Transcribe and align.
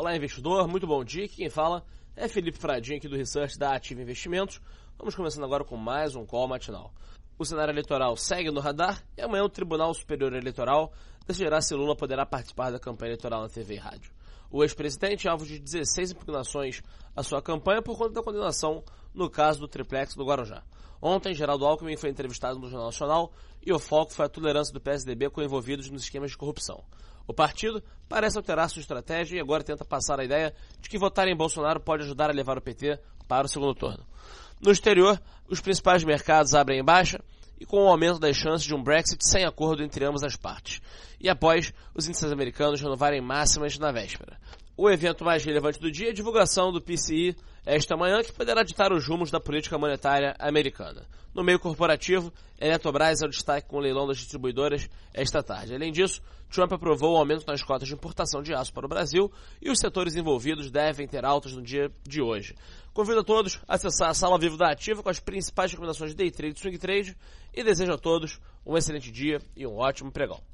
Olá, 0.00 0.14
investidor, 0.14 0.68
muito 0.68 0.86
bom 0.86 1.02
dia. 1.02 1.26
Quem 1.26 1.50
fala 1.50 1.84
é 2.14 2.28
Felipe 2.28 2.56
Fradinho 2.56 2.98
aqui 2.98 3.08
do 3.08 3.16
Research 3.16 3.58
da 3.58 3.74
Ativa 3.74 4.00
Investimentos. 4.00 4.60
Vamos 4.96 5.12
começando 5.16 5.42
agora 5.42 5.64
com 5.64 5.76
mais 5.76 6.14
um 6.14 6.24
call 6.24 6.46
matinal. 6.46 6.94
O 7.36 7.44
cenário 7.44 7.72
eleitoral 7.72 8.16
segue 8.16 8.48
no 8.52 8.60
radar 8.60 9.02
e 9.16 9.22
amanhã 9.22 9.42
o 9.42 9.48
Tribunal 9.48 9.92
Superior 9.92 10.32
Eleitoral 10.34 10.92
decidirá 11.26 11.60
se 11.60 11.74
Lula 11.74 11.96
poderá 11.96 12.24
participar 12.24 12.70
da 12.70 12.78
campanha 12.78 13.08
eleitoral 13.08 13.42
na 13.42 13.48
TV 13.48 13.74
e 13.74 13.78
rádio. 13.78 14.12
O 14.50 14.62
ex-presidente 14.62 15.28
alvo 15.28 15.44
de 15.44 15.58
16 15.58 16.12
impugnações 16.12 16.82
à 17.14 17.22
sua 17.22 17.42
campanha 17.42 17.82
por 17.82 17.96
conta 17.96 18.14
da 18.14 18.22
condenação 18.22 18.82
no 19.14 19.28
caso 19.28 19.60
do 19.60 19.68
triplex 19.68 20.14
do 20.14 20.24
Guarujá. 20.24 20.62
Ontem, 21.00 21.34
Geraldo 21.34 21.64
Alckmin 21.64 21.96
foi 21.96 22.10
entrevistado 22.10 22.58
no 22.58 22.68
Jornal 22.68 22.86
Nacional 22.86 23.32
e 23.64 23.72
o 23.72 23.78
foco 23.78 24.12
foi 24.12 24.26
a 24.26 24.28
tolerância 24.28 24.72
do 24.72 24.80
PSDB 24.80 25.30
com 25.30 25.42
envolvidos 25.42 25.90
nos 25.90 26.02
esquemas 26.02 26.30
de 26.30 26.36
corrupção. 26.36 26.82
O 27.26 27.34
partido 27.34 27.82
parece 28.08 28.38
alterar 28.38 28.70
sua 28.70 28.80
estratégia 28.80 29.36
e 29.36 29.40
agora 29.40 29.62
tenta 29.62 29.84
passar 29.84 30.18
a 30.18 30.24
ideia 30.24 30.54
de 30.80 30.88
que 30.88 30.98
votar 30.98 31.28
em 31.28 31.36
Bolsonaro 31.36 31.78
pode 31.78 32.02
ajudar 32.02 32.30
a 32.30 32.32
levar 32.32 32.56
o 32.56 32.62
PT 32.62 32.98
para 33.28 33.46
o 33.46 33.48
segundo 33.48 33.74
turno. 33.74 34.04
No 34.60 34.72
exterior, 34.72 35.20
os 35.48 35.60
principais 35.60 36.02
mercados 36.02 36.54
abrem 36.54 36.80
em 36.80 36.84
baixa 36.84 37.22
e 37.60 37.66
com 37.66 37.84
o 37.84 37.88
aumento 37.88 38.18
das 38.18 38.36
chances 38.36 38.66
de 38.66 38.74
um 38.74 38.82
Brexit 38.82 39.26
sem 39.26 39.44
acordo 39.44 39.82
entre 39.82 40.04
ambas 40.04 40.22
as 40.22 40.36
partes. 40.36 40.80
E 41.20 41.28
após 41.28 41.72
os 41.94 42.06
índices 42.06 42.30
americanos 42.30 42.80
renovarem 42.80 43.20
máximas 43.20 43.78
na 43.78 43.90
véspera. 43.90 44.38
O 44.80 44.88
evento 44.88 45.24
mais 45.24 45.44
relevante 45.44 45.80
do 45.80 45.90
dia 45.90 46.06
é 46.06 46.10
a 46.10 46.14
divulgação 46.14 46.70
do 46.70 46.80
PCI 46.80 47.34
esta 47.66 47.96
manhã, 47.96 48.22
que 48.22 48.32
poderá 48.32 48.62
ditar 48.62 48.92
os 48.92 49.08
rumos 49.08 49.28
da 49.28 49.40
política 49.40 49.76
monetária 49.76 50.36
americana. 50.38 51.04
No 51.34 51.42
meio 51.42 51.58
corporativo, 51.58 52.32
Eletrobras 52.60 53.20
é 53.20 53.26
o 53.26 53.28
destaque 53.28 53.66
com 53.66 53.78
o 53.78 53.80
leilão 53.80 54.06
das 54.06 54.18
distribuidoras 54.18 54.88
esta 55.12 55.42
tarde. 55.42 55.74
Além 55.74 55.90
disso, 55.90 56.22
Trump 56.48 56.72
aprovou 56.72 57.14
o 57.14 57.16
aumento 57.16 57.44
nas 57.44 57.60
cotas 57.60 57.88
de 57.88 57.94
importação 57.94 58.40
de 58.40 58.54
aço 58.54 58.72
para 58.72 58.86
o 58.86 58.88
Brasil 58.88 59.32
e 59.60 59.68
os 59.68 59.80
setores 59.80 60.14
envolvidos 60.14 60.70
devem 60.70 61.08
ter 61.08 61.24
altas 61.24 61.54
no 61.54 61.60
dia 61.60 61.90
de 62.06 62.22
hoje. 62.22 62.54
Convido 62.94 63.18
a 63.18 63.24
todos 63.24 63.60
a 63.66 63.74
acessar 63.74 64.10
a 64.10 64.14
sala 64.14 64.38
vivo 64.38 64.56
da 64.56 64.70
Ativa 64.70 65.02
com 65.02 65.10
as 65.10 65.18
principais 65.18 65.72
recomendações 65.72 66.12
de 66.12 66.16
day 66.16 66.30
trade 66.30 66.54
e 66.56 66.60
swing 66.60 66.78
trade 66.78 67.16
e 67.52 67.64
desejo 67.64 67.94
a 67.94 67.98
todos 67.98 68.38
um 68.64 68.76
excelente 68.76 69.10
dia 69.10 69.42
e 69.56 69.66
um 69.66 69.76
ótimo 69.76 70.12
pregão. 70.12 70.40